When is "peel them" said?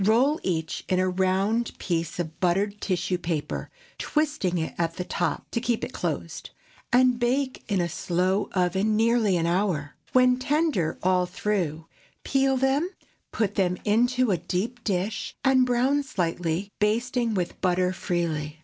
12.23-12.89